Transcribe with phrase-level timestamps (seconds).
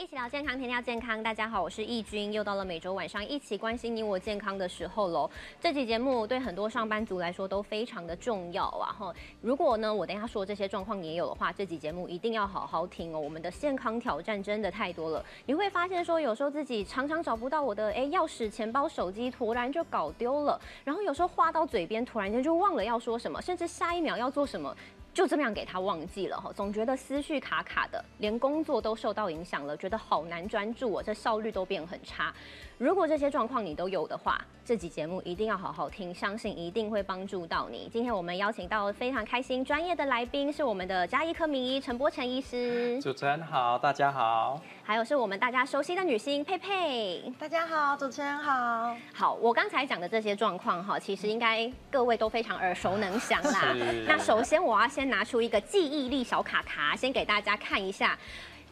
[0.00, 1.22] 一起聊健康，天天要健康。
[1.22, 5.30] 大家好，我是易君，又到了每周晚上一起关心你我健康的时候喽。
[5.60, 8.96] 这期节目对很多上班族来说都非常的重要啊！
[8.98, 13.20] 哈，如果呢我等一下说这些状况也有的话，这期节目一定要好好听哦。
[13.20, 20.58] 我们的健康挑战真的太多了，你会发现说有时候自己常常找不到我的哎钥匙、钱包、手机，突然就搞丢了。
[20.82, 24.74] 然后有时候话到嘴边，突然间就忘了要说什么，甚至下一秒要做什么。
[25.12, 32.32] 就这么样给他忘记了哈，总觉得思绪卡卡的，连工作都受到影响了，觉得好难专注啊，这效率都变很差。
[32.80, 37.90] 如果这些状况你都有的话，这集节目一定要好好听，相信一定会帮助到你。
[37.92, 42.98] 今天我们邀请到非常开心专业的来宾，是我们的加医科名医陈波成医师。
[43.02, 44.58] 主持人好，大家好。
[44.82, 47.30] 还有是我们大家熟悉的女星佩佩。
[47.38, 48.96] 大家好，主持人好。
[49.12, 53.76] 好，我刚才讲的这些状况哈，其实应该各位都非常耳熟能详啦。
[54.06, 58.18] 那首先我要先拿出一个记忆力小卡卡，先给大家看一下。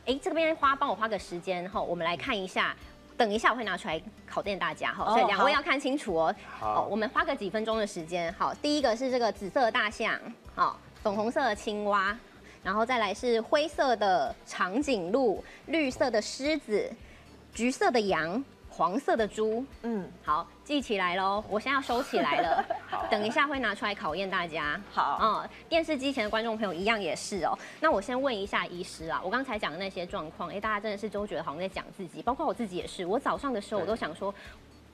[0.07, 2.75] 哎，这边花帮我花个时间哈，我们来看一下。
[3.19, 6.35] 等一下，我会拿出来考验大家哈，所以两位要看清楚哦。
[6.61, 8.33] 好，我们花个几分钟的时间。
[8.39, 10.17] 好，第一个是这个紫色的大象，
[10.55, 12.17] 好，粉红色的青蛙，
[12.63, 16.89] 然后再来是灰色的长颈鹿，绿色的狮子，
[17.53, 18.43] 橘色的羊。
[18.79, 21.43] 黄色的猪，嗯，好，记起来喽。
[21.51, 22.65] 我现在要收起来了，
[23.11, 24.81] 等一下会拿出来考验大家。
[24.93, 27.59] 好，嗯，电视机前的观众朋友一样也是哦。
[27.81, 33.05] 那我先问一下医师啊，我刚才讲的那些状况，哎，大家真的是都觉得好像在讲自己，包括我自己也是。
[33.05, 34.33] 我早上的时候我都想说，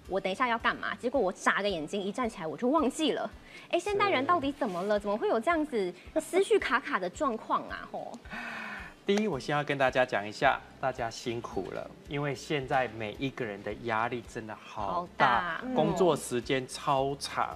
[0.08, 0.94] 我等一下要干嘛？
[0.94, 3.30] 结果我眨个眼睛一站起来我就忘记了。
[3.68, 4.98] 哎，现代人到底怎么了？
[4.98, 7.86] 怎么会有这样子思绪卡卡的状况啊？
[7.92, 8.18] 吼。
[9.06, 17.54] 第一，我先要跟大家讲一下，大家辛苦了，因为现在每一个人的压力真的好大，工作时间超长，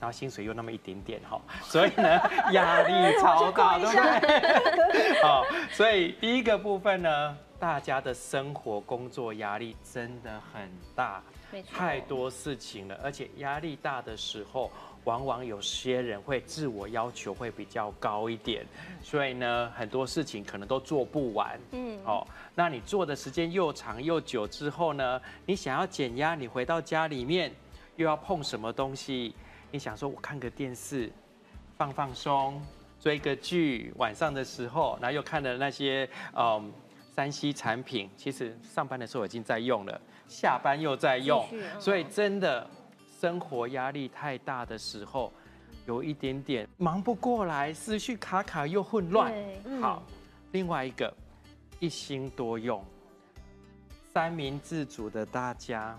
[0.00, 2.18] 然后薪水又那么一点点哈，所以呢，
[2.52, 5.20] 压力超大，对不对？
[5.22, 11.22] 好，所以第一个部分呢，大家的生活工作压力真的很大，
[11.70, 14.72] 太多事情了，而且压力大的时候。
[15.04, 18.66] 往往有些人会自我要求会比较高一点，
[19.02, 21.58] 所以呢，很多事情可能都做不完。
[21.70, 27.50] 嗯，哦，那你做的时间又长又久之后呢，你想要减压，你回到家里面
[27.96, 29.34] 又要碰什么东西？
[29.70, 31.10] 你想说我看个电视，
[31.76, 32.60] 放放松，
[33.00, 36.70] 追个剧，晚上的时候，然后又看了那些嗯
[37.14, 41.46] 三 C 产品，其实上班的时候已经在用了，下班又在用，
[41.80, 42.68] 所以真的。
[43.20, 45.32] 生活压力太大的时候，
[45.86, 49.34] 有一点点忙不过来，思绪卡卡又混乱。
[49.80, 50.04] 好，
[50.52, 51.12] 另外一个
[51.80, 52.84] 一心多用，
[54.12, 55.98] 三明治组的大家，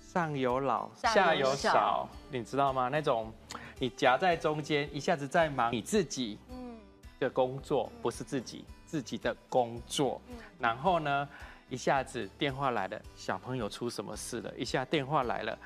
[0.00, 2.88] 上有老下有小，你知道吗？
[2.88, 3.32] 那种
[3.78, 6.36] 你夹在中间，一下子在忙你自己
[7.20, 10.20] 的工作，不是自己自己的工作，
[10.58, 11.28] 然后呢，
[11.68, 14.52] 一下子电话来了，小朋友出什么事了？
[14.56, 15.56] 一下电话来了。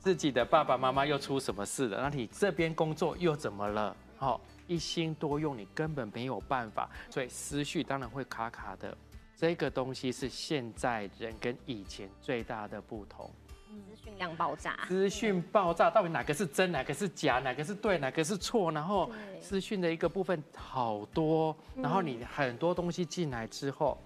[0.00, 2.00] 自己的爸爸妈妈又出什么事了？
[2.00, 3.96] 那你这边工作又怎么了？
[4.16, 8.96] 好，一心多用，你根本没有办法，所以思绪当然会卡卡的。
[9.36, 13.30] 这个东西是现在人跟以前最大的不同。
[13.66, 18.70] 资讯量爆炸，资讯爆炸，到底哪个是真，哪个是假，哪个是对，哪个是错？
[18.70, 19.10] 然后
[19.40, 23.98] 资讯的一个部分好多，然后你很多东西进来之后，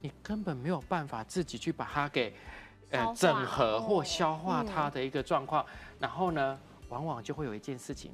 [0.00, 2.34] 你根本没有办法自己去把它给。
[2.90, 5.64] 呃，整合或消化它的一个状况，
[5.98, 6.58] 然后呢，
[6.88, 8.12] 往往就会有一件事情，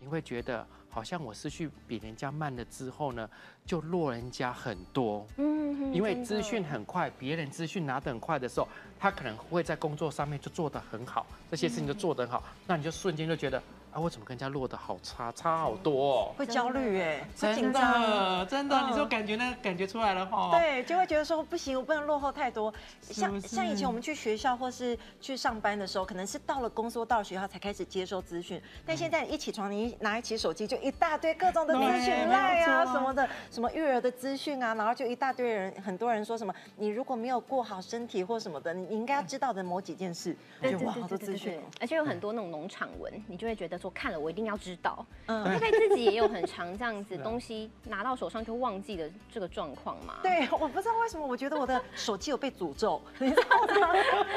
[0.00, 3.28] 你会觉得好像我思绪比人家慢了之后呢，
[3.66, 5.26] 就落人家很多。
[5.36, 8.66] 嗯，因为资讯很快，别人资讯拿得很快的时候，
[8.98, 13.62] 他可能会在工作上面就做得很好，这些事情就做得很好，那你就瞬间就觉得。
[13.94, 20.50] 啊，我怎么跟人家落的好差，差好多哦，会焦虑哎，真的真的，你就感觉那感觉出来了哈。
[20.50, 22.74] 对，就会觉得说不行，我不能落后太多。
[23.00, 43.78] 像像以前我们去学校或是去上班的时候，可能是到了公司到了学校才开始接收资讯，但现在一起床，你拿起手机就一大堆各种的资讯赖啊什么的，什么育儿的资讯啊，然后就一大堆人，很多人说什么，你如果没有过好身体或什么的，你应该要知道的某几件事，就哇好多资讯，而且有很多那种农场文，你就会觉得。
[43.84, 45.04] 我看了，我一定要知道。
[45.26, 50.16] 嗯，佩佩自己也有很长这样子 东西拿到手上就忘记的这个状况嘛？
[50.22, 53.92] 对，我不知道为什么，我觉得我的手机有被诅咒， 你知道吗？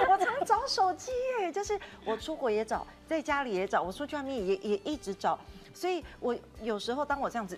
[0.09, 5.39] 我常找手机耶，就是我出国也找，在家里也找，我出去外面也也一直找。
[5.73, 7.57] 所以我有时候当我这样子，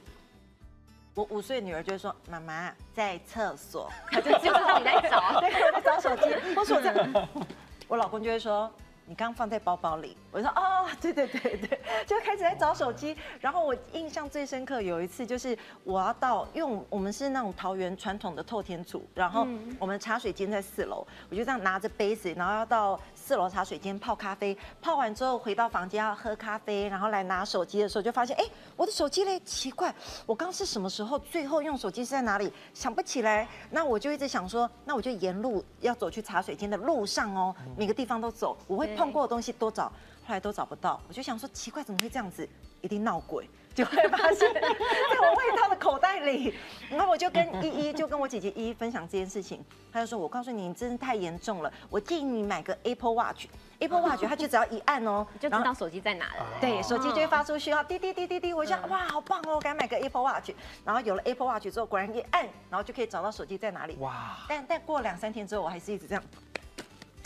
[1.15, 6.35] 我五岁女儿就会说：“妈妈在厕所。”她就知道你在找， 在找手机。
[6.55, 7.27] 我说我在，
[7.87, 8.71] 我老公就会说。
[9.09, 10.15] 你刚刚放在包包里。
[10.31, 13.17] 我说哦， 对对对对，就开始在找手机。
[13.39, 19.47] 然后我印象最深刻有一次就是我要到，因为我们是那种桃园传统的透天组，然后
[19.79, 24.57] 我们茶水间在四楼，我就这样拿着杯子，然后要到四楼茶水间泡咖啡。
[24.81, 28.43] 泡完之后回到房间要喝咖啡，然后来拿手机的时候就发现，哎，
[28.75, 29.93] 我的手机嘞，奇怪，
[30.25, 32.51] 我刚是什么时候最后用手机是在哪里？
[32.73, 33.47] 想不起来。
[33.69, 39.93] 那我就一直想说，那我就沿路要走去茶水间的路上哦，每个地方都走，我会碰过的东西都找，
[40.29, 41.01] 后来都找不到。
[41.07, 42.47] 我就想说，奇怪，怎么会这样子？
[42.81, 46.53] 一定闹鬼，就会发现 在我外套的口袋里。
[46.87, 53.47] 然后我就跟依依，就跟我姐姐依依分享这件事情，她就说：“我告诉你，你真的太严重了，我建议你买个 Apple Watch。
[53.79, 56.45] Apple Watch 它就只要一按哦， 就知道手机在哪了。
[56.61, 58.53] 对，手机就会发出讯号，滴滴滴滴滴。
[58.53, 60.51] 我想，哇，好棒哦，赶紧买个 Apple Watch。
[60.85, 63.95] 然后有了 Apple Watch 之后，果然一按，然后就可以找到手机在哪里。
[63.99, 64.37] 哇！
[64.47, 66.23] 但但过两三天之后，我还是一直这样。”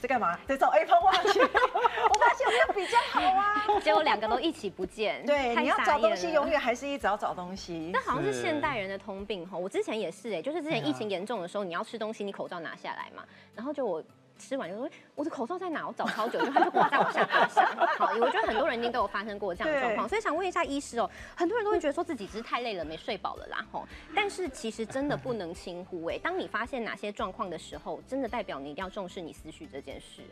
[0.04, 0.38] 在干嘛？
[0.46, 1.38] 在找 Apple Watch。
[1.40, 3.80] 我发现这样比较好啊。
[3.82, 5.26] 结果两个都一起不见。
[5.26, 7.90] 对，你要找东西，永远还是一直要找东西。
[7.94, 9.58] 那好像是现代人的通病哈。
[9.58, 13.24] 我之前也是哎，就是之前疫情严重的时候，你要吃东西，你口罩拿下来嘛。
[13.56, 14.04] 然后就我。
[14.44, 15.88] 吃完就说我的口罩在哪？
[15.88, 17.66] 我找超久，就它就挂在我下巴上。
[17.98, 23.88] 好，我觉得很多人一定都有发生过这样的状况，所以想问一下医师哦，很多人都会觉得说自己只是太累了，没睡饱了啦吼。
[24.14, 30.24] 但是其实真的不能轻忽哎，当你发现哪些状况的时候，真的代表你一定要重视你思绪这件事。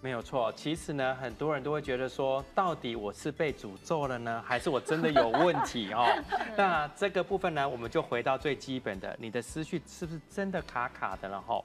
[0.00, 6.06] 没有错，其实呢，很多人都会觉得说，到底我是被诅咒了呢，还是我真的有问题哦？
[6.58, 11.58] 那这个部分呢，我们就回到最基本的，你的思绪是不是真的卡卡的了哈？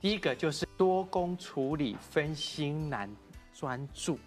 [0.00, 3.08] 第一个就是多工处理，分心难
[3.52, 4.18] 专注。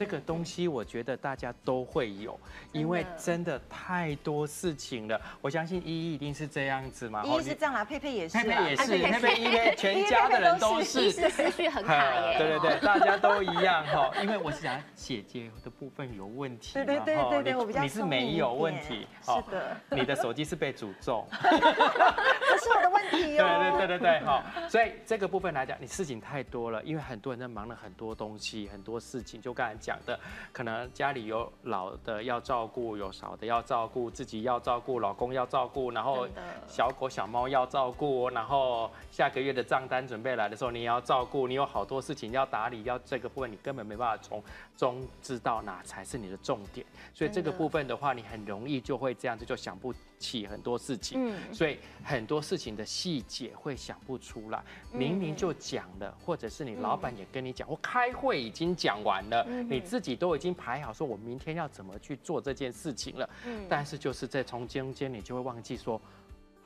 [0.00, 2.40] 这个东西我觉得大家都会有，
[2.72, 5.20] 因为真的太多事情了。
[5.42, 12.38] 我相信依依一定是这样子嘛，依依是这样啦，佩佩也是，佩佩也是，佩佩因为全家的人都是思绪很卡耶。
[12.38, 14.10] 对对对，大家都一样哈。
[14.22, 23.76] 因为我是想姐姐的部分有问题，对对对对对，我比较你是没有问题，是的，你的手机是被诅咒， 不是我的问题哦。
[23.76, 24.42] 对对对对对，哈。
[24.66, 29.89] 所以这个部分来讲，你事情太多了，因为很多人在忙了很多东西，很多事情，就刚才讲。
[29.90, 30.18] 讲的
[30.52, 36.28] 可能家里有老的要照顾，有少的要照顾，自己要照顾，老公要照顾，然后
[36.68, 44.40] 小狗小猫要照顾，然后下个月的账单准备来的时候，你也要照顾，你有好多事情要打理，要这个部分你根本没办法从
[44.76, 54.62] 中知道哪才是你的重点，所以这个部分的话，你很容易就会这样子就想不起很多事情，嗯，所以很多事情的细节会想不出来，
[54.92, 59.80] 明明就讲了，或者是你老板也跟你讲，我开会已经讲完了，你。
[59.80, 63.28] 自己都已经排好，说我明天要怎么去做这件事情了。
[63.46, 66.00] 嗯，但是就是在从中间，你就会忘记说，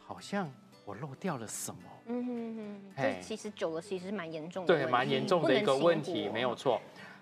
[0.04, 0.52] 好像
[0.84, 1.80] 我漏掉了什么。
[2.06, 4.74] 嗯哼哼，这其实久了，其实蛮严重的。
[4.76, 6.78] 对，蛮严重的一个问题，没有错，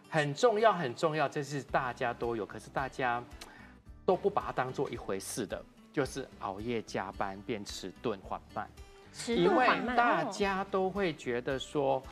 [0.08, 3.22] 很重要，很重要，这是大家都有，可是大家
[4.04, 8.68] 都不把它当做一回事的，就是熬夜加班变迟钝缓慢，
[9.12, 12.02] 迟钝缓慢，大家都会觉得说。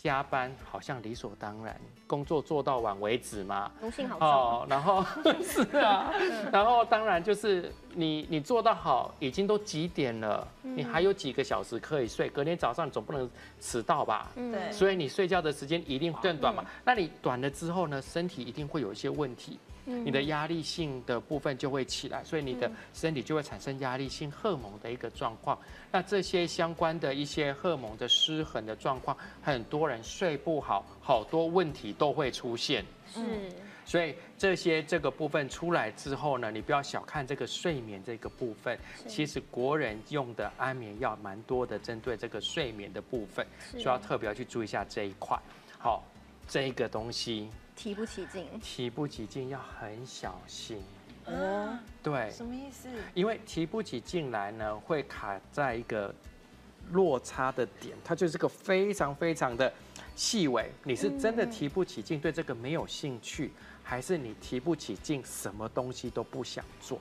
[0.00, 1.76] 加班好像理所当然，
[2.06, 3.68] 工作做到晚为止嘛。
[3.80, 5.04] 荣幸好哦，然后
[5.42, 6.12] 是啊，
[6.52, 14.28] 然后当然就是你你做到好，已经都几点了，你还有几个小时可以睡，隔天早上总不能迟到吧？
[14.36, 16.64] 对，所以你睡觉的时间一定更短嘛。
[16.84, 19.58] 那你短了之后呢，身体一定会有一些问题。
[19.88, 25.58] 你的压力性的部分就会起来，所以你的身体就会产生压力性荷尔蒙的一个状况。
[25.90, 32.84] 那这些相关的一些荷尔蒙的失衡的状况，很多人睡不好，好多问题都会出现。
[33.12, 33.20] 是，
[33.86, 38.78] 所以这些这个部分出来之后呢，你不要小看这个睡眠这个部分。
[39.06, 45.38] 其实国人用的安眠药蛮多的，针对这个睡眠的部分，所以要特别要去注意一下这一块。
[45.78, 46.04] 好，
[46.46, 47.48] 这个东西。
[47.78, 50.82] 提不起劲，提不起劲要很小心
[51.26, 51.78] 哦。
[52.02, 52.88] 对，什么意思？
[53.14, 56.12] 因为提不起劲来呢，会卡在一个
[56.90, 59.72] 落差的点，它就是个非常非常的
[60.16, 60.68] 细微。
[60.82, 63.52] 你是真的提不起劲，对这个没有兴趣，
[63.84, 67.00] 还是你提不起劲，什么东西都不想做？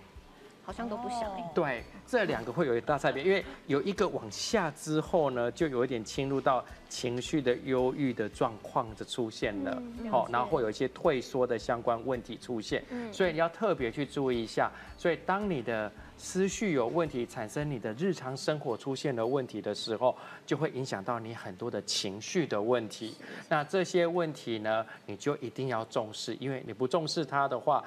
[0.68, 1.52] 好像都不想哎。
[1.56, 9.82] 对，这两个会有一大差别，因为有一个往下之后呢，就有一点侵入到情绪的忧郁的状况的出现了，
[10.12, 12.84] 好，然后会有一些退缩的相关问题出现，
[13.14, 14.70] 所以你要特别去注意一下。
[14.98, 20.14] 所以当你的思绪有问题，产生你的日常生活出现了问题的时候，
[20.46, 23.16] 就会影响到你很多的情绪的问题。
[23.48, 27.82] 那这些问题呢，你就一定要重视，因为你不重视它的话。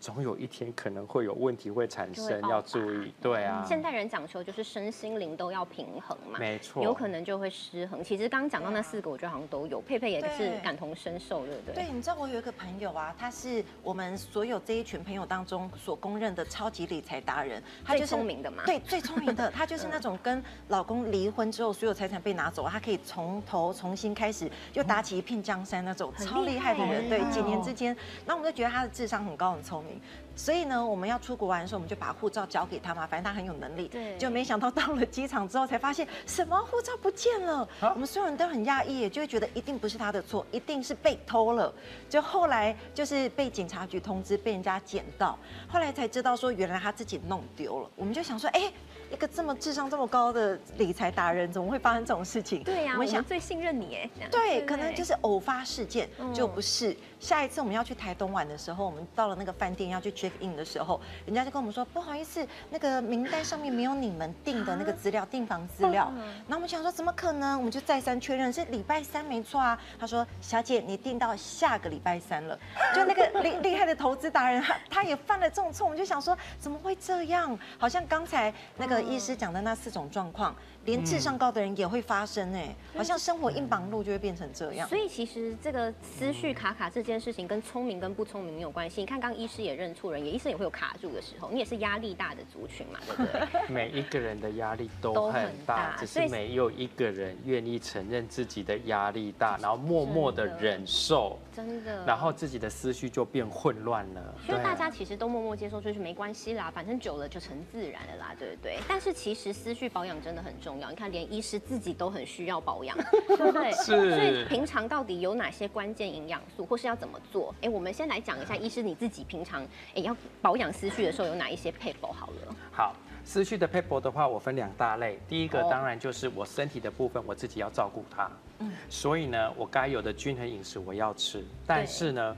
[0.00, 3.12] 总有一天可能会有问题会产生，要注意。
[3.20, 8.02] 对啊，现代人讲求就是身心灵都要平衡嘛，没错，有可能就会失衡。
[8.02, 11.74] 其实刚刚讲到那四个，我觉得好像都有，佩佩也是感同身受，对不对？
[11.74, 27.08] 对，你知道我有一个朋友啊，他是我们所有这一群朋友当中所公认的超级理财达人，他就是聪明的嘛，对，最聪明的， 他就是那种跟老公离婚之后，所有财产被拿走，他可以从头重新开始，就打起一片江山那种超厉害的人。
[27.08, 29.87] 对，几年之间，那我们就觉得他的智商很高，很聪明。
[30.36, 33.88] 所以呢，我们要出国玩的时候，我们就把护照交给他嘛，反正他很有能力。
[33.88, 37.68] 对，就没想到到了机场之后，才发现什么护照不见了。
[37.80, 41.72] 我们所有人都很讶异，就会觉得一定不是他的错，一定是被偷了。
[42.08, 47.90] 就后来就是被警察局通知，被人家捡到，后来才知道说原来他自己弄丢了。
[47.96, 48.72] 我们就想说，哎。
[49.10, 52.62] 一个这么智商这么高的理财达人，怎么会发生这种事情？
[52.62, 54.28] 对呀，我们想最信任你哎。
[54.30, 56.96] 对，可能就是偶发事件，就不是。
[57.18, 66.12] 下一次我们要去台东玩的时候，我们到了那个饭店要去 check in 的时候，人家就跟我们说不好意思，那个名单上面没有你们订的那个资料，订房资料。
[66.46, 67.58] 然后我们想说怎么可能？
[67.58, 69.76] 我们就再三确认是礼拜三没错啊。
[69.98, 72.56] 他说小姐你订到下个礼拜三了。
[72.94, 77.58] 就那个厉厉害的投资达人，他他也犯了这种错，我们就想说怎么会这样？
[77.78, 80.54] 好像刚才那个医师讲的那四种状况。
[80.88, 84.88] 连智商高的人也会发生哎，好像生活一忙碌就会变成这样。
[84.88, 89.02] 所以其实这个思绪卡卡这件事情跟聪明跟不聪明没有关系。
[89.02, 91.50] 你看，刚医师也认错人，也医生也会有卡住的时候。
[91.50, 93.68] 你也是压力大的族群嘛，对不对？
[93.68, 101.38] 每一个人的压力都很大，只是没有一个人愿意承认自己的压力大，然后默默的忍受。
[101.54, 102.04] 真的。
[102.06, 104.34] 然后自己的思绪就变混乱了。
[104.48, 108.78] 因为大家其实都默默接受，就是没关系啦，反正久了就成自然了啦，对不对？
[108.88, 110.77] 但是其实思绪保养真的很重要。
[110.78, 112.96] 你看，连医师自己都很需要保养，
[113.28, 113.70] 对不对？
[113.72, 113.84] 是。
[113.84, 117.54] 所以平常到底有哪些关键营养素，或是要怎么做？
[117.62, 119.62] 哎，我们先来讲一下，医师你自己平常
[119.94, 122.54] 哎要保养思绪的时候有哪一些配补好了。
[122.70, 122.94] 好，
[123.24, 125.18] 思绪的配补的话，我分两大类。
[125.28, 128.30] 第一个当然就是我身体的部分，我自己要照顾它。
[128.60, 128.72] 嗯。
[128.88, 132.36] 所以呢，我该有的均衡饮食我要吃，但是呢。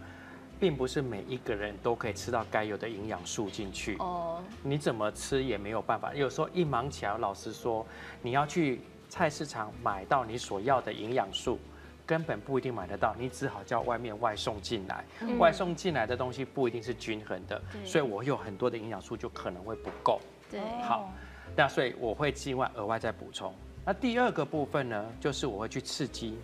[0.60, 4.42] 并不是每一个人都可以吃到该有的营养素进去哦。
[4.62, 6.14] 你怎么吃也没有办法。
[6.14, 7.84] 有时候一忙起来，老实说，
[8.20, 11.58] 你要去菜市场买到你所要的营养素，
[12.04, 13.16] 根本不一定买得到。
[13.18, 15.04] 你只好叫外面外送进来，
[15.38, 20.20] 外送进来的东西不一定是均衡的，所以我有很多的营养素就可能会不够。
[20.50, 21.10] 对，好，
[21.56, 23.54] 那所以我会另外额外再补充。
[23.82, 26.36] 那第二个部分呢，就是我会去刺激。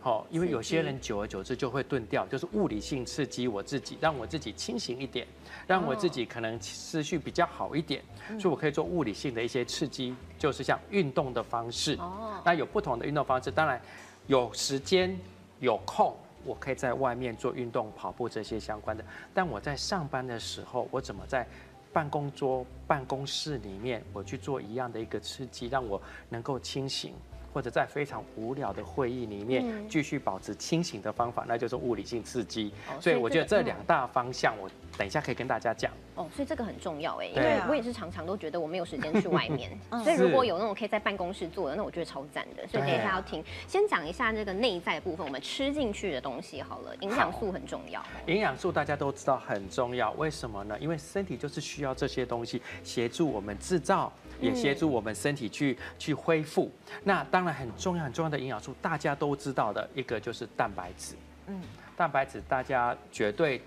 [0.00, 5.26] 好，因为有些人久而久之就会钝掉，就是物理性刺激我自己，让我自己清醒一点，
[5.66, 8.00] 让我自己可能思绪比较好一点，
[8.38, 11.94] 所以我可以做物理性的一些刺激，就是像运动的方式。
[11.96, 13.80] 哦，那有不同的运动方式，当然
[14.28, 15.18] 有时间
[15.58, 19.04] 有空，我可以在外面做运动、跑步这些相关的。
[19.34, 21.44] 但我在上班的时候，我怎么在
[21.92, 27.12] 办公桌、办公室里面，我去做一样的一个刺激，让我能够清醒。
[27.58, 32.72] 或者在非常无聊的会议里面继续保持清醒的方法，那就是物理性刺激。
[33.00, 35.90] 所以我觉得这两大方向，我等一下可以跟大家讲。
[36.14, 42.64] 哦，所以这个很重要哎，因为我也是常常都觉得我没有时间去外面， 所以如果有那种可以在办公室做的，那我觉得超赞的。
[42.68, 48.00] 所以等一下要听，先讲一下这个内在部分，我们吃进去的东西好了，营养素很重要。
[48.26, 50.78] 营养素大家都知道很重要，为什么呢？
[50.78, 56.70] 因为身体就是需要这些东西协助我们制造，也协助我们身体去去恢复。
[57.04, 61.14] 那当然很重要很重要的营养素，大家都知道的一个就是蛋白质。
[61.46, 61.62] 嗯，
[61.96, 63.60] 蛋白质大家绝对。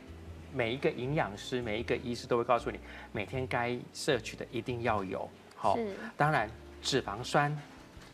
[0.53, 2.77] 每一个营养师，每一个医师都会告诉你，
[3.13, 5.25] 每天该摄取的一定要有。
[5.55, 5.77] 好，
[6.17, 6.45] 当然
[6.81, 7.57] 脂肪酸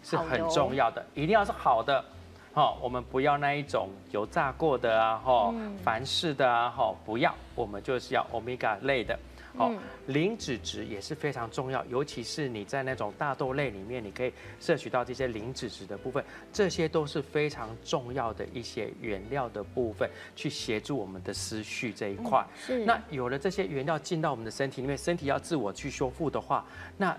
[0.03, 2.05] 是很重要的，一定要是好的。
[2.53, 5.51] 好，我们不要那一种油炸过的啊，哈，
[5.83, 9.17] 凡士的啊，哈，不要，我们就是要欧米伽类的。
[9.57, 9.73] 哦，
[10.07, 16.23] 磷脂质也是非常重要，尤其是你在那种大豆类里面，你可以摄取到这些磷脂质的部分，
[16.53, 22.45] 这些都是非常重要的一些原料的部分，去协助我们的思绪这一块。
[22.57, 22.85] 是。
[22.85, 26.65] 那有了这些原料进到我们的身体里面，身体要自我去修复的话，
[26.97, 27.17] 那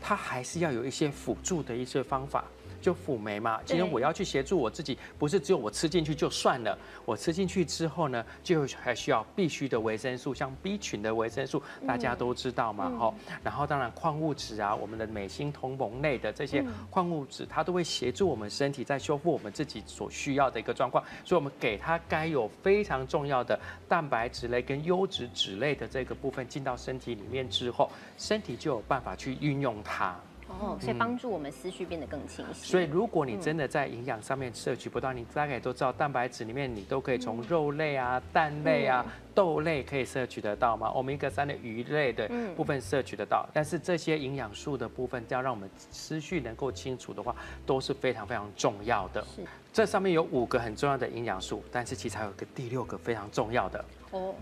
[0.00, 2.44] 它还是要有一些辅助的一些方法。
[2.82, 6.76] 就辅酶嘛，今天我要去协助我自己，不是只有我吃进去就算了。
[7.04, 13.14] 我吃进去之后呢，就还需要必须的维生素，像 B 群的维生素，大家都知道嘛，哈。
[13.44, 21.02] 然后当然矿物质啊，我们的镁、锌、铜、锰类的这些矿物质，它都会协助我们身体在修复我们自己所需要的一个状况。
[21.24, 23.58] 所以，我们给它该有非常重要的
[23.88, 30.18] 蛋白质类跟优质脂类的这个部分进到身体里面之后，身体就有办法去运用它。
[30.62, 32.70] 哦，所以帮助我们思绪变得更清晰。
[32.70, 39.04] 所以如果你真的在营养上面摄取不到，你大概都知道蛋白质里面你都可以从肉类啊、蛋类啊、
[39.34, 40.86] 豆类可以摄取得到吗？
[40.86, 47.34] 欧米伽三的鱼类的部分摄取得到，但是这些营养素的部分要让我们思绪能够清楚的话，
[47.66, 49.20] 都是非常非常重要的。
[49.34, 49.42] 是，
[49.72, 54.32] 这上面有五个很重要的营养素，但是其实还有个第六个非常重要的哦，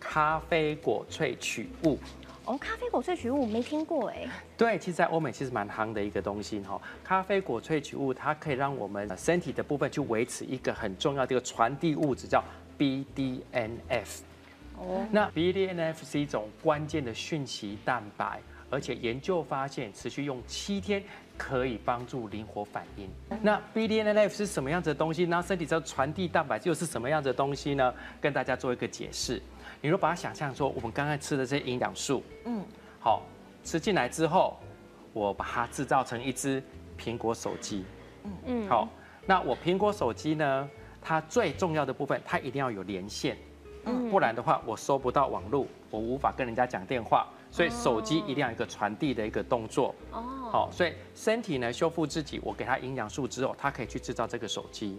[0.00, 1.96] 咖啡果萃取物。
[2.48, 4.26] 哦，咖啡果萃取物没听过哎。
[4.56, 6.80] 对，其实，在欧美其实蛮夯的一个东西哈。
[7.04, 12.42] 咖啡果萃取物它可以让我们身体的部分去维持一个很重要的一个传递物质，叫
[12.78, 14.20] BDNF。
[14.78, 15.06] 哦。
[15.10, 18.40] 那 BDNF 是一种关键的讯息蛋白，
[18.70, 21.02] 而且研究发现，持续用七天
[21.36, 23.10] 可以帮助灵活反应。
[23.42, 25.26] 那 BDNF 是什么样子的东西？
[25.26, 27.92] 那身体在传递蛋白又是什么样子的东西呢？
[28.22, 29.42] 跟大家做一个解释。
[29.80, 32.64] 你若把它想象说，我们刚才吃的这些营养素，嗯，
[32.98, 33.22] 好，
[33.62, 34.58] 吃进来之后，
[35.12, 36.62] 我把它制造成一只
[36.98, 37.84] 苹果手机，
[38.24, 38.32] 嗯。
[38.46, 38.88] 嗯，好，
[39.24, 40.68] 那我苹果手机呢，
[41.00, 43.38] 它最重要的部分，它一定要有连线，
[43.84, 54.98] 嗯，不然的话，我收不到网络，我无法跟人家讲电话，所以手机一定要一个传递的一个动作，哦，好，所以身体呢修复自己，我给它营养素之后，它可以去制造这个手机。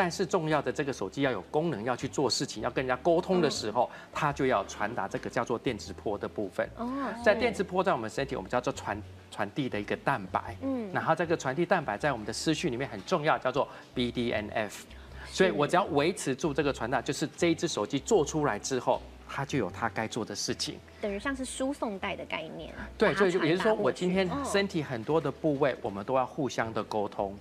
[0.00, 6.66] 但是重要的这个手机要有功能，要去做事情，要跟人家沟通的时候，它就要传达这个叫做电磁波的部分。
[6.78, 6.88] 哦，
[7.22, 10.56] 在电磁波在我们身体，我们叫做传传递的一个蛋白。
[10.62, 14.72] 嗯，然后这个传递蛋白在我们的思绪里面很重要，叫做 BDNF。
[15.26, 19.02] 所以我只要维持住这个传达，就是这一只手机做出来之后。
[19.32, 22.74] 它就有他该做的事情，等于像是输送带的概念。
[22.98, 27.34] 对，所以也就是说，我今天身体很多的部位，我们都要互相的沟通。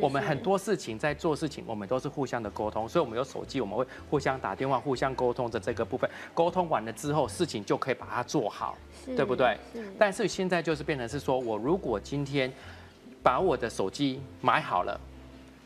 [0.00, 2.88] 我们很多事情在做事情，我们都是互相的沟通。
[2.88, 6.10] 所以，我们有手机，我们会互相打电话，互相沟通的这个部分。
[6.34, 9.56] 沟通完了之后，事情就可以把它做好，对不对？
[9.96, 12.52] 但是现在就是变成是说，我如果今天
[13.22, 15.00] 把我的手机买好了。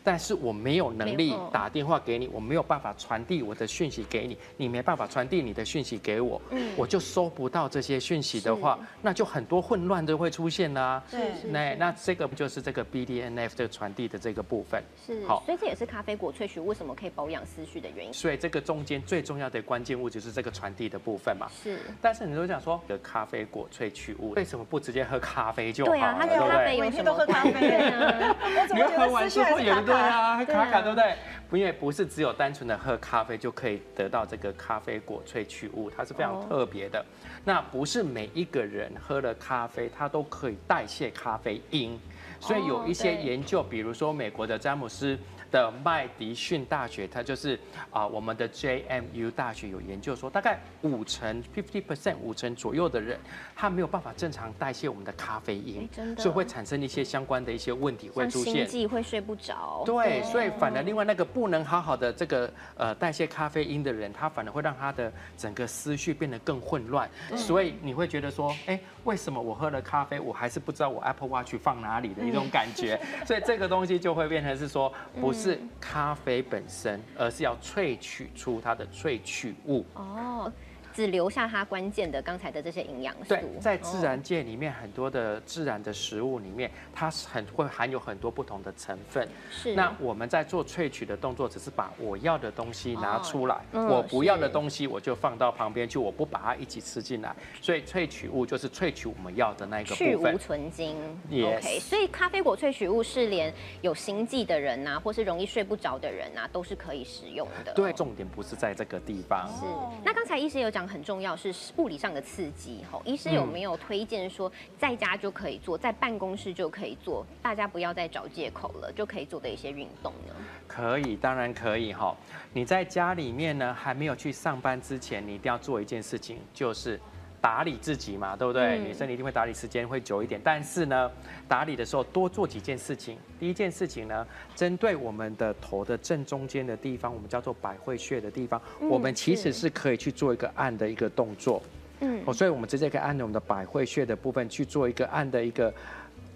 [0.02, 6.40] 但是我没有能力打电话给你，我没有办法传递我的讯息给你，你没办法传递你的讯息给我，
[6.76, 11.02] 我就收不到这些讯息的话，那就很多混乱都会出现啦。
[11.10, 14.82] 对，那那这个就是这个 BDNF 这个传递的这个部分。
[15.06, 18.12] 是，好，所以这也是咖啡果萃取为什么可以保养思绪的原因。
[18.12, 21.46] 所以这个中间最重要的关键物就是这个传递的部分嘛。
[21.62, 21.78] 是。
[22.00, 25.90] 但是你都讲说，的咖啡果萃取物为什么不直接喝咖啡就好？
[25.90, 27.12] 对啊，他喝咖啡有什么？
[27.12, 28.36] 喝咖啡啊？
[28.74, 31.14] 你喝完之后有对啊，卡卡对不对？
[31.58, 37.04] 因为不是只有单纯的喝咖啡就可以得到这个咖啡果萃取物，它是非常特别的。
[37.44, 41.98] 那不是每一个人喝了咖啡，它都可以代谢咖啡因，
[42.38, 45.18] 所以有一些研究，比如说美国的詹姆斯。
[45.50, 47.58] 的麦迪逊大学，它就是
[47.90, 53.18] 啊，我们的 JMU 大学有研究说，大概五成 fifty percent 五成左右的人，
[53.56, 59.82] 他没有办法正常代谢我们的咖啡因，所以会产生一些相关的一些问题会出现，心会睡不着。
[59.84, 67.10] 对，所以反而另外那个不能好好的这个呃代谢咖啡因的人，他反而会让他的整个思绪变得更混乱。
[67.36, 73.00] 所以你会觉得说，哎，为什么我喝了咖啡，我还是不知道我 Apple Watch 放哪里的一种感觉？
[73.26, 75.39] 所以这个东西就会变成是说，不是。
[75.40, 79.86] 是咖啡本身，而是要萃取出它的萃取物。
[79.94, 80.52] 哦。
[80.92, 83.28] 只留下它关键的刚才的这些营养素。
[83.28, 89.26] 对，在自然界里面，很多的自然的食物里面，它是很会含有很多不同的成分。
[89.50, 89.74] 是。
[89.74, 97.34] 那我们在做萃取的动作，只是把我要的东西拿出来，我不要的东西我就放到旁边去，我不把它一起吃进来。
[97.62, 99.96] 所以萃取物就是萃取我们要的那个部分。
[99.96, 100.96] 去无存精。
[101.30, 101.78] OK。
[101.78, 107.72] 所以咖啡果萃取物是连有心悸的人呐，或是容易睡不着的人呐，都是可以使用的。
[107.74, 109.48] 对，重点不是在这个地方。
[109.48, 109.64] 是。
[110.04, 110.79] 那刚才医师有讲。
[110.86, 120.34] 很重要是物理上的刺激，吼，医师有没有推荐说在家就可以做，在办公室就可以做，大家不要再找借口了，就可以做的一些运动呢？
[120.66, 122.16] 可以，当然可以，哈。
[122.52, 127.00] 你在家里面呢，还没有去上班之前，你一定要做一件事情，就是。
[127.40, 128.78] 打理自己嘛，对不对？
[128.78, 131.10] 女生一定会打理时间会久一点，但是呢，
[131.48, 133.16] 打理的时候多做几件事情。
[133.38, 141.62] 第一件事情呢，针对我们的头的正中间的地方，我们叫做百会穴的地方，我们其实是可以去做一个按的一个动作。
[142.00, 145.72] 嗯，哦，所以我们直接可以按着我们的百会穴的部分去做一个按的一个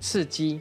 [0.01, 0.61] 刺激。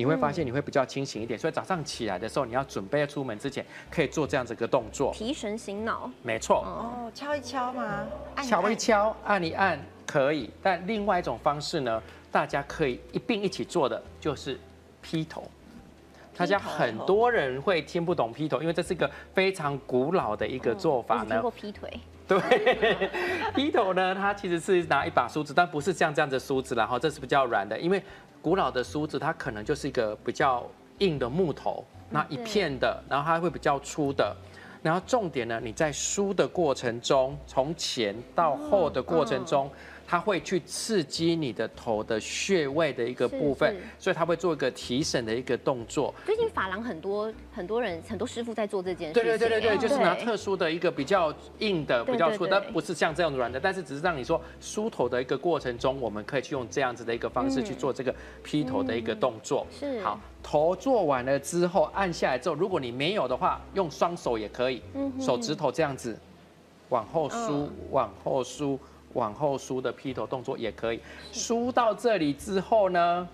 [0.00, 6.10] 你会发现你会比较清醒一点，所以早上起来的时候，你要准备出门之前，可以做这样子一个动作，提神醒脑。
[6.22, 6.64] 没错。
[6.64, 8.06] 哦，敲一敲吗？
[8.42, 10.48] 敲一敲，按一按可以。
[10.62, 14.58] 但另外一种方式呢，大家可以一并一起做的就是
[15.02, 15.46] 劈头。
[16.34, 21.42] 大家很多人会听不懂劈头，因为这是一个非常古老的一个做法呢。
[21.42, 22.00] 过劈腿。
[22.26, 22.40] 对，
[23.54, 28.02] 劈头呢，它其实是拿一把梳子，但不是像这样子梳子然后这是比较软的，因为
[28.42, 30.66] 古老的梳子它可能就是一个比较
[30.98, 34.36] 硬的木头，那一片的，然后它会比较粗的。
[34.82, 39.70] 然后重点呢，你在梳的过程中，从前到后的过程中。
[40.10, 46.12] 它会去刺激你的头的穴位的一个部分，所以它会做一个提神的一个动作。
[46.26, 49.14] 最近发廊很多很多人很多师傅在做这件事。
[49.14, 59.64] 对对对对对，就是拿特殊的一个比较硬的、比较粗，但不是像这样软的，但是只是让你说梳头的一个过程中，我们可以去用这样子的一个方式去做这个披头的一个动作。
[59.70, 60.00] 是。
[60.00, 64.82] 好，头做完了之后，按下来之后，如果你没有的话，用双手也可以，
[65.20, 66.18] 手指头这样子
[66.88, 68.76] 往后梳，往后梳。
[69.14, 71.00] 往后梳的披头动作也可以，
[71.32, 73.28] 梳到这里之后呢，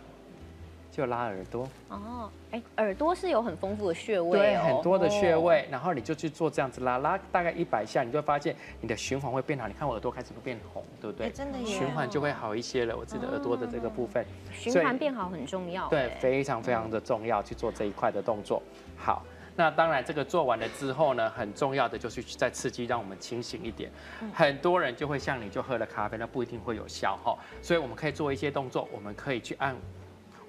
[0.90, 1.68] 就拉耳朵。
[1.88, 9.68] 哦，哎，耳朵是有很丰富的穴位，对，很多的穴位，然后你就去做这样子拉，拉大概一百下，你就会发现你的循环会变好。
[9.68, 11.30] 你看我耳朵开始会变红，对不对？
[11.30, 12.96] 真的，循环就会好一些了。
[12.96, 18.62] 我自己的耳朵的这个部分，循环变好很重要，对，非常非常的重要，去做这一块的动作。
[18.96, 19.22] 好。
[19.56, 23.90] 那当然，这个做完了之后呢，很重要的就是再刺激，让我们清醒一点。
[24.34, 27.36] 很多人就会像你，就喝了咖啡，那不一定会有效哈。
[27.62, 29.74] 所以我们可以做一些动作，我们可以去按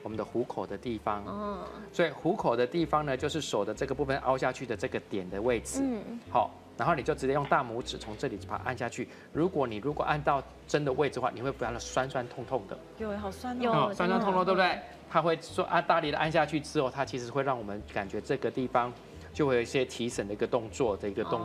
[0.04, 1.24] 我们的虎口的地方。
[1.26, 1.60] 哦。
[1.94, 5.80] 所以虎口的地方呢，就是手的这个部分凹下去的这个点的位置。
[5.82, 6.20] 嗯。
[6.30, 9.08] 好，然后你就直接用大拇指从这里把它按下去。
[9.32, 12.78] 如果你如果按到真的位置的话，你会不要的酸酸痛痛的。
[12.98, 13.94] 有，好酸哦。
[13.94, 14.78] 酸酸痛痛，对不对？
[15.10, 18.94] 它会说按大力的按下去之后，它其实会让我们感觉这个地方
[19.34, 21.42] 就会有一些提神的一个动作的一个动。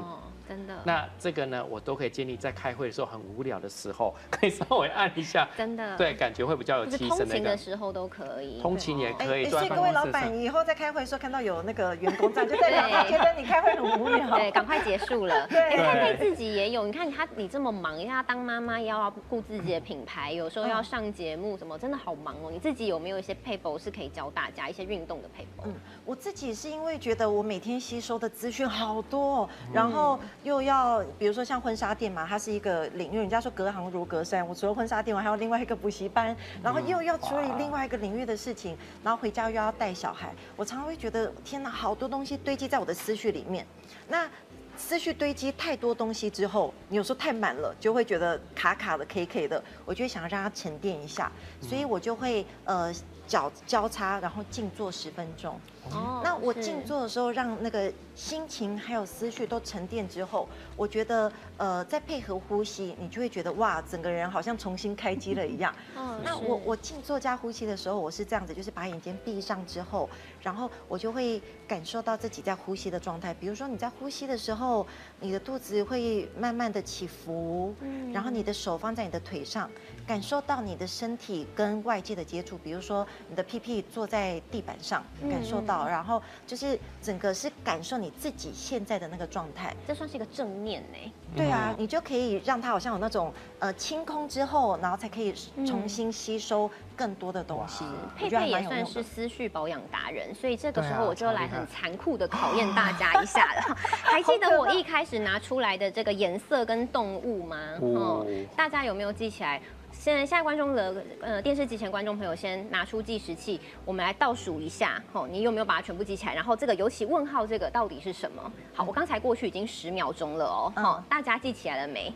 [0.53, 5.49] 真的，那这个呢，我都可以建议在开会的时候很无聊的时候， 可以稍微按一下。
[5.57, 7.17] 真的，对，感觉会比较有提神的。
[7.17, 9.47] 通勤的时候都可以，通勤也可以。
[9.47, 14.29] 所以各位老板以后在开会的时候看到有那个员工这样，就代表他觉得你开会很无聊。
[14.37, 15.47] 对，赶快结束了。
[15.49, 22.51] 对，佩佩自己也有，你看他你这么忙，因为他当妈妈要顾自己的品牌，有时候要上节目什么，真的好忙哦。
[22.53, 25.65] 你自己有没有一些配博是可以教大家一些运动的配博？
[25.67, 31.03] 嗯，我自己是因为觉得我每天吸收的资讯好多，然后又要。
[31.19, 34.47] 比如说像婚纱店嘛，它是一个领域，人家说隔行如隔山。
[34.47, 40.33] 我除了婚纱店，我还有另外一个补习班，然后又要处理另外一个领域的事情，然后回家又要带小孩。
[40.57, 43.67] 我常常会觉得，天哪，好多东西堆积在我的思绪里面。
[44.09, 44.29] 那
[44.77, 49.63] 思绪堆积太多东西之后，你有时候太满了，就会觉得卡卡的、K K 的。
[49.85, 52.93] 我就想要让它沉淀一下，所以我就会呃。
[53.25, 55.59] 脚交叉，然后静坐十分钟。
[55.91, 65.75] 哦，那我静坐的时候，让那个心情还有思绪都沉淀之后，我觉得，呃，再配合呼吸，你就会觉得哇，整个人好像重新开机了一样。
[65.97, 70.09] 嗯，那我我静坐加呼吸的时候，我是这样子，就是把眼睛闭上之后，
[70.41, 73.35] 然后我就会感受到自己在呼吸的状态。
[73.35, 74.87] 比如说你在呼吸的时候，
[75.19, 79.69] 你的肚子会慢慢的起伏，嗯，然后你的手放在你的腿上，
[80.07, 83.05] 感受到你的身体跟外界的接触，比如说。
[83.29, 91.13] 你的屁屁坐在地板上，感受到，然后就是整个是感受你自己现在的那个状态，这算是一个正念呢。
[91.35, 95.35] 对啊，你就可以让它好像有那种呃清空之后，然后才可以
[95.67, 97.85] 重新吸收更多的东西。
[98.17, 103.77] 佩佩也算是思绪保养达人，所以这个时候我就来很残酷的考验大家一下了。
[104.03, 107.57] 还记得我 一开始拿出来的这个颜色跟动物吗？
[107.81, 109.61] 哦，大家有没有记起来？
[110.03, 115.01] 现在，现在观众的呃电视机前观众朋友，先拿出计时器，我们来倒数一下。
[115.13, 116.35] 吼，你有没有把它全部记起来？
[116.35, 118.53] 然后这个尤其问号这个到底是什么？
[118.75, 120.73] 好，我刚才过去已经十秒钟了哦。
[120.75, 122.13] 好，大家记起来了没？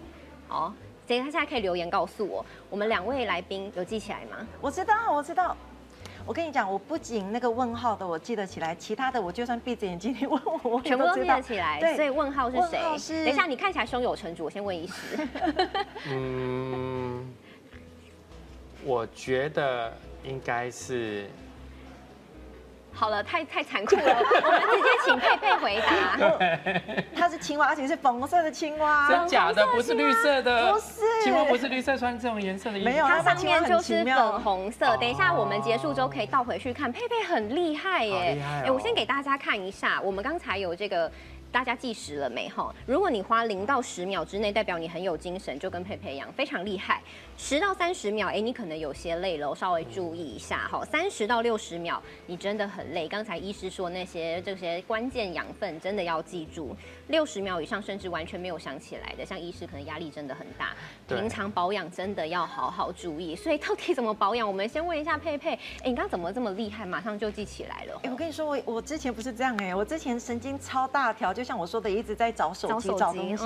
[0.49, 0.75] 好，
[1.07, 4.45] 所以他现在可以留言告诉我，我们两位来宾有记起来吗？
[4.61, 5.57] 我知道，我知道。
[6.27, 11.79] 我跟你讲，我不仅那个问号的我记得起来，其他的我就算闭着眼睛你问我，我全部都记得起来。
[11.79, 13.25] 对，所以问号是谁？
[13.27, 15.17] 等一下，你看起来胸有成竹，我先问一时。
[16.11, 17.33] 嗯。
[18.87, 21.29] 我觉得应该是
[22.93, 24.03] 好了，太太残酷了，
[24.47, 26.17] 我们直接请佩佩回答。
[27.15, 29.67] 它是青蛙，而且是粉红色的青蛙，真假的？
[29.67, 32.89] 不是绿色的，不是青蛙，不是绿色，穿这种颜色的衣服。
[32.89, 34.97] 没有，它上面就是粉红色。
[34.99, 38.41] 等一下我们结束之后可以倒回去看，佩佩很厉害耶！
[38.65, 41.11] 哎，我先给大家看一下，我们刚才有这个。
[41.53, 42.51] 大家计时了没？
[42.51, 47.01] 哈，如果你花零到十秒之内，代表你很有精神，就跟佩佩一样，非常厉害。
[47.39, 50.69] 十到三十秒，哎，你可能有些累了，稍微注意一下。
[50.69, 53.09] 哈，三十到六十秒，你真的很累。
[53.09, 56.77] 刚才医师说那些这些关键养分，真的要记住。
[57.09, 60.75] 六十秒以上，甚至完全没有想起来的，像医师可能压力真的很大。
[61.09, 63.35] 平常保养真的要好好注意。
[63.35, 64.47] 所以到底怎么保养？
[64.47, 65.55] 我们先问一下佩佩。
[65.55, 66.85] 哎，你刚怎么这么厉害？
[66.85, 68.01] 马上就记起来了。
[68.03, 71.47] 哎，我跟你说，我我之前不是这样哎，我之前神经超大条，就。
[71.47, 73.45] 像我说的，一直在找手机找东西。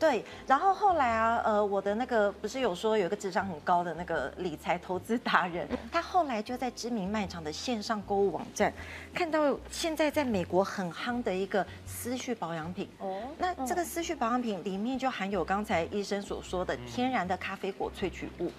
[0.00, 8.70] 对，然后后来啊，呃，我的那个不是有说有一个智商很高的那个理财投资达人，他后来就在知名卖场的线上购物网站
[9.14, 12.86] 看到现在在美国很夯的一个思绪保养品。
[12.98, 18.52] 哦，那这个思绪保养品里面就含有刚才医生所说的天然的咖啡果萃取物。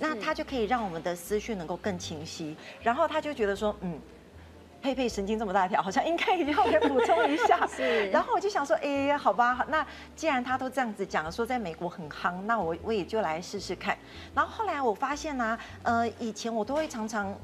[0.00, 4.00] 那它就可以让我们的思绪能够更清晰，然后他就觉得说，嗯，
[4.80, 7.66] 佩佩神经这么大条，好像应该也要来补充一下。
[7.68, 8.08] 是。
[8.10, 13.96] 然后我就想说，哎，好吧，那既然他都这样子讲，说在美国很夯，那我我也就来试试看。
[14.34, 17.34] 然后后来我发现呢，呃，以前我都会常常。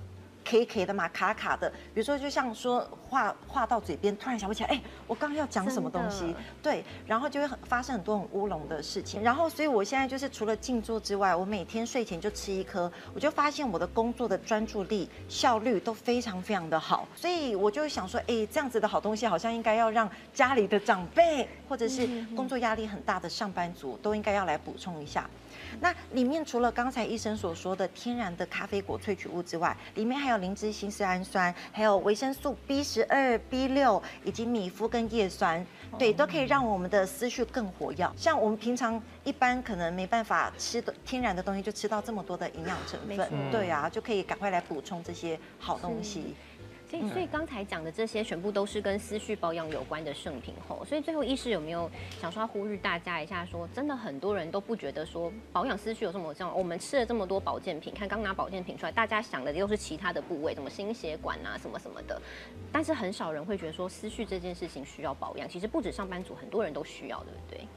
[0.44, 6.34] K K 的嘛，卡卡的，比如说就像说话话到嘴边，突然想不起来，哎，我刚刚要讲什么东西？
[6.62, 9.22] 对，然后就会很发生很多很乌龙的事情。
[9.22, 17.08] 然后，所以我现在就是除了静坐之外，我每天睡前就吃一颗，我就发现我的工作的专注力、效率都非常非常的好。
[17.16, 25.28] 所以我就想说，哎，这样子的好东西，好像应该要让家里的长辈或者是工作压力很大的上班族都应该要来补充一下。
[25.80, 35.64] 那里面除了刚才医生所说的天然的咖啡果萃取物之外，里面还有灵芝新丝氨酸，还有维生素 B 十二、B 六以及米麸跟叶酸，
[35.98, 38.10] 对，都可以让我们的思绪更活跃。
[38.16, 46.34] 像我们平常一般可能没办法吃的天然的东西，就吃到这么多的营养成分，对啊，就可以赶快来补充这些好东西。
[47.08, 53.44] 所以刚才讲的这些全部都是跟思绪保养有关的圣品后，所以最后医师有没有想说要呼吁大家一下？
[53.46, 56.54] 说真的，很多人都不觉得说保养思绪有这么重要。
[56.54, 62.20] 我们吃了这么多保健品，看刚拿保健品出来，大家想的又是其他的部位，什么心血管啊，什么什么的。
[62.72, 65.48] 但是很少人会觉得说思绪这件事情需要保养。
[65.48, 67.68] 其实不止上班族，很多人都需要，对不对？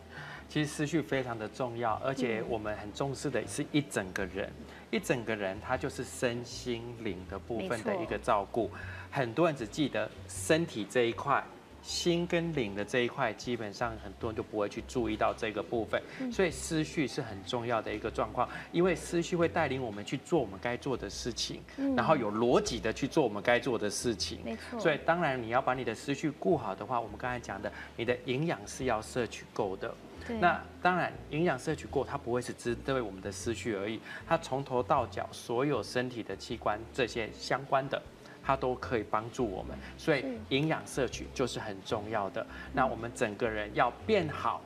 [0.49, 4.51] 其实思绪非常的重要，而且我们很重视的是一整个人，
[4.89, 8.71] 一整个人他就是身心灵的部分的一个照顾。
[9.11, 11.43] 很多人只记得身体这一块，
[11.83, 16.01] 心跟灵的这一块，基本上很多人就不会去注意到这个部分。
[16.31, 21.61] 所以思绪是很重要的一个状况，因为思绪会带领我们去做我们该做的事情，
[21.95, 24.39] 然后有逻辑的去做我们该做的事情。
[24.43, 24.79] 没错。
[24.79, 29.93] 所以当然你要把你的思绪顾好的话，我们刚才讲的，你的营养是要摄取够的。
[30.35, 38.01] 那当然，营养摄取过，它不会是针对我们的思绪而已，它从头到脚所有身体的器官这些相关的。
[38.43, 42.47] 它都可以帮助我们，所以营养摄取就是很重要的。
[42.71, 44.61] 那我们整个人要变好，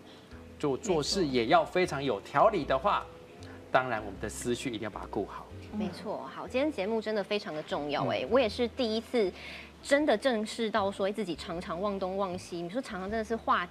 [0.59, 3.03] 就做事也要非常有条理的话，
[3.71, 5.47] 当然我们的思绪一定要把它顾好。
[5.75, 9.33] 没错，好，今天节目真的非常的重要哎，我也是第一次
[9.81, 12.61] 真的正视到说自己常常忘东忘西。
[12.61, 13.67] 你说常常真的是话。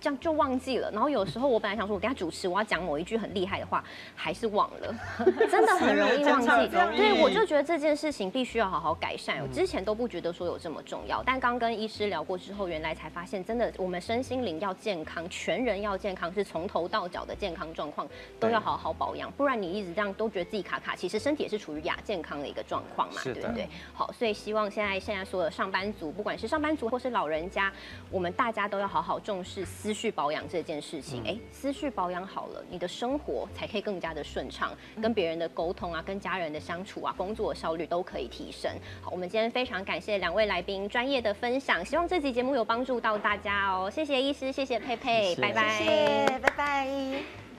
[0.00, 3.84] 这样就忘记了，然后有时候我本来想说，我跟他主持，我要讲某一句很厉害的话，
[4.14, 4.94] 还是忘了，
[5.50, 6.48] 真的很容易忘记。
[6.96, 9.40] 对，我就觉得这件事情必须要好好改善。
[9.42, 18.08] 我之前都不觉得说有这么重要，但刚跟医师聊过之后，原来才发现，真的我们身心灵要健康，全人要健康，是从头到脚的健康状况
[18.38, 23.68] 都要好好保养，不然你一直这样都觉得自己卡卡，其实身体也是处于亚健康的一个状况嘛，对不对？
[23.92, 27.70] 好，所以希望现在现在所有的上班族，不管是上班族或是老人家，
[28.10, 38.70] 我们大家都要好好重视思绪保养这件事情，哎，思绪保养好了，你的生活才可以更加的顺畅，跟别人的沟通啊，跟家人的相处啊，工作效率都可以提升。
[39.02, 43.90] 好，我们今天非常感谢两位来宾专业的分享，希望这期节目有帮助到大家哦。
[43.90, 47.49] 谢谢医师，谢谢佩佩，拜拜，拜拜。